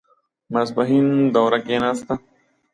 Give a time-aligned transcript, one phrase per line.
[0.53, 2.13] ماسپښين دوړه کېناسته.